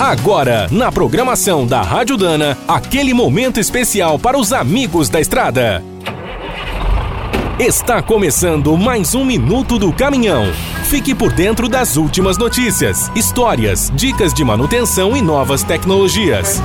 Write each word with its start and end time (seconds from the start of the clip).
Agora, 0.00 0.68
na 0.70 0.92
programação 0.92 1.66
da 1.66 1.82
Rádio 1.82 2.16
Dana, 2.16 2.56
aquele 2.68 3.12
momento 3.12 3.58
especial 3.58 4.16
para 4.16 4.38
os 4.38 4.52
amigos 4.52 5.08
da 5.08 5.20
estrada. 5.20 5.82
Está 7.58 8.00
começando 8.00 8.76
mais 8.76 9.16
um 9.16 9.24
Minuto 9.24 9.76
do 9.76 9.92
Caminhão. 9.92 10.52
Fique 10.84 11.16
por 11.16 11.32
dentro 11.32 11.68
das 11.68 11.96
últimas 11.96 12.38
notícias, 12.38 13.10
histórias, 13.16 13.90
dicas 13.92 14.32
de 14.32 14.44
manutenção 14.44 15.16
e 15.16 15.20
novas 15.20 15.64
tecnologias. 15.64 16.62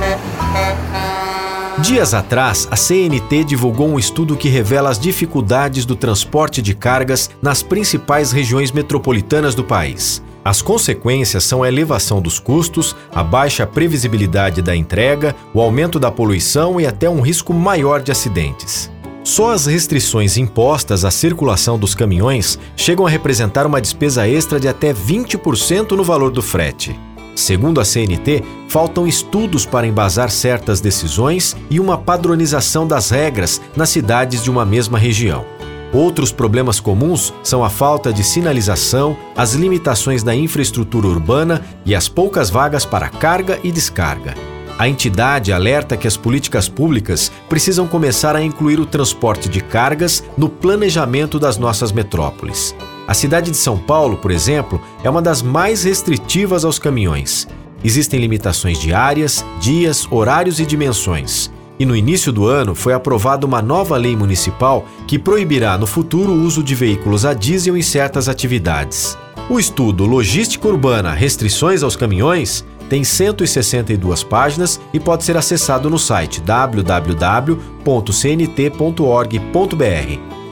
Dias 1.80 2.14
atrás, 2.14 2.68
a 2.70 2.76
CNT 2.76 3.42
divulgou 3.42 3.88
um 3.88 3.98
estudo 3.98 4.36
que 4.36 4.48
revela 4.48 4.90
as 4.90 4.98
dificuldades 4.98 5.84
do 5.84 5.96
transporte 5.96 6.62
de 6.62 6.72
cargas 6.72 7.28
nas 7.42 7.64
principais 7.64 8.30
regiões 8.30 8.70
metropolitanas 8.70 9.56
do 9.56 9.64
país. 9.64 10.22
As 10.44 10.60
consequências 10.60 11.42
são 11.44 11.62
a 11.62 11.68
elevação 11.68 12.20
dos 12.20 12.38
custos, 12.38 12.94
a 13.10 13.24
baixa 13.24 13.66
previsibilidade 13.66 14.60
da 14.60 14.76
entrega, 14.76 15.34
o 15.54 15.60
aumento 15.60 15.98
da 15.98 16.10
poluição 16.10 16.78
e 16.78 16.86
até 16.86 17.08
um 17.08 17.22
risco 17.22 17.54
maior 17.54 18.02
de 18.02 18.12
acidentes. 18.12 18.90
Só 19.24 19.52
as 19.52 19.64
restrições 19.64 20.36
impostas 20.36 21.02
à 21.02 21.10
circulação 21.10 21.78
dos 21.78 21.94
caminhões 21.94 22.58
chegam 22.76 23.06
a 23.06 23.10
representar 23.10 23.66
uma 23.66 23.80
despesa 23.80 24.28
extra 24.28 24.60
de 24.60 24.68
até 24.68 24.92
20% 24.92 25.92
no 25.92 26.04
valor 26.04 26.30
do 26.30 26.42
frete. 26.42 26.94
Segundo 27.34 27.80
a 27.80 27.84
CNT, 27.84 28.44
faltam 28.68 29.08
estudos 29.08 29.64
para 29.64 29.86
embasar 29.86 30.30
certas 30.30 30.78
decisões 30.78 31.56
e 31.70 31.80
uma 31.80 31.96
padronização 31.96 32.86
das 32.86 33.08
regras 33.08 33.62
nas 33.74 33.88
cidades 33.88 34.42
de 34.42 34.50
uma 34.50 34.66
mesma 34.66 34.98
região. 34.98 35.53
Outros 35.94 36.32
problemas 36.32 36.80
comuns 36.80 37.32
são 37.40 37.62
a 37.62 37.70
falta 37.70 38.12
de 38.12 38.24
sinalização, 38.24 39.16
as 39.36 39.52
limitações 39.52 40.24
da 40.24 40.34
infraestrutura 40.34 41.06
urbana 41.06 41.64
e 41.86 41.94
as 41.94 42.08
poucas 42.08 42.50
vagas 42.50 42.84
para 42.84 43.08
carga 43.08 43.60
e 43.62 43.70
descarga. 43.70 44.34
A 44.76 44.88
entidade 44.88 45.52
alerta 45.52 45.96
que 45.96 46.08
as 46.08 46.16
políticas 46.16 46.68
públicas 46.68 47.30
precisam 47.48 47.86
começar 47.86 48.34
a 48.34 48.42
incluir 48.42 48.80
o 48.80 48.86
transporte 48.86 49.48
de 49.48 49.60
cargas 49.60 50.24
no 50.36 50.48
planejamento 50.48 51.38
das 51.38 51.58
nossas 51.58 51.92
metrópoles. 51.92 52.74
A 53.06 53.14
cidade 53.14 53.52
de 53.52 53.56
São 53.56 53.78
Paulo, 53.78 54.16
por 54.16 54.32
exemplo, 54.32 54.82
é 55.04 55.08
uma 55.08 55.22
das 55.22 55.42
mais 55.42 55.84
restritivas 55.84 56.64
aos 56.64 56.76
caminhões. 56.76 57.46
Existem 57.84 58.18
limitações 58.18 58.80
de 58.80 58.92
áreas, 58.92 59.44
dias, 59.60 60.08
horários 60.10 60.58
e 60.58 60.66
dimensões. 60.66 61.53
E 61.78 61.84
no 61.84 61.96
início 61.96 62.32
do 62.32 62.46
ano 62.46 62.74
foi 62.74 62.92
aprovada 62.92 63.46
uma 63.46 63.60
nova 63.60 63.96
lei 63.96 64.14
municipal 64.16 64.86
que 65.06 65.18
proibirá 65.18 65.76
no 65.76 65.86
futuro 65.86 66.32
o 66.32 66.42
uso 66.42 66.62
de 66.62 66.74
veículos 66.74 67.24
a 67.24 67.34
diesel 67.34 67.76
em 67.76 67.82
certas 67.82 68.28
atividades. 68.28 69.18
O 69.50 69.58
estudo 69.58 70.06
Logística 70.06 70.66
Urbana 70.66 71.12
Restrições 71.12 71.82
aos 71.82 71.96
Caminhões 71.96 72.64
tem 72.88 73.02
162 73.02 74.22
páginas 74.22 74.80
e 74.92 75.00
pode 75.00 75.24
ser 75.24 75.36
acessado 75.36 75.90
no 75.90 75.98
site 75.98 76.40
www.cnt.org.br. 76.40 76.94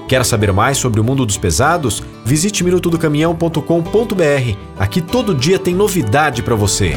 Quer 0.09 0.25
saber 0.25 0.53
mais 0.53 0.77
sobre 0.77 1.01
o 1.01 1.05
mundo 1.05 1.25
dos 1.25 1.39
pesados? 1.39 2.03
Visite 2.25 2.63
minutodocaminhão.com.br. 2.65 4.57
Aqui 4.79 5.01
todo 5.01 5.35
dia 5.35 5.59
tem 5.59 5.75
novidade 5.75 6.43
para 6.43 6.55
você. 6.55 6.97